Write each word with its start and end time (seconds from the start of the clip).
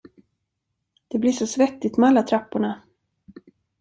Det 1.07 1.17
blir 1.19 1.31
så 1.31 1.47
svettigt 1.47 1.97
med 1.97 2.09
alla 2.09 2.23
trapporna! 2.23 2.81